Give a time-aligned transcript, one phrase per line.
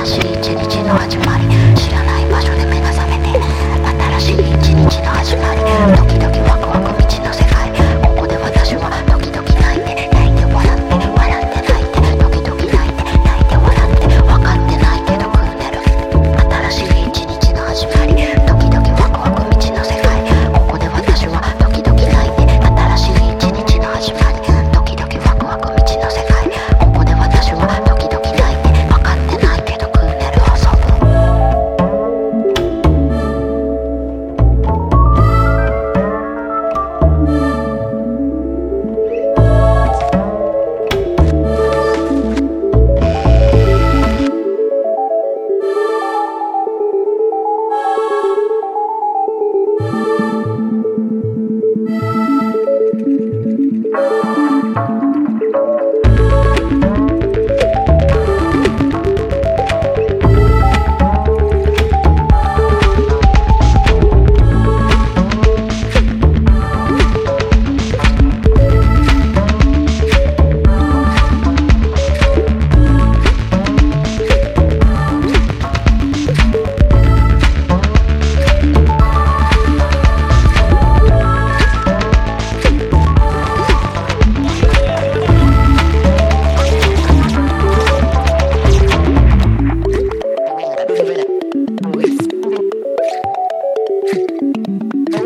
[0.00, 0.37] así.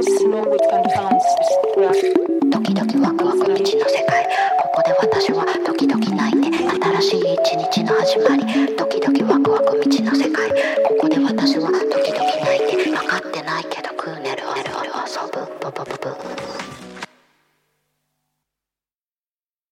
[0.02, 0.08] ド
[2.60, 4.24] キドキワクワク未知の世界
[4.60, 8.42] ここで私はドキ泣いて新しい一日の始まり
[8.76, 10.50] ドキワクワク未知の世界。
[10.50, 12.90] ここで私はドキ泣いて。
[12.90, 14.64] 分かってないけどクーネルを遊
[15.30, 16.71] ぶ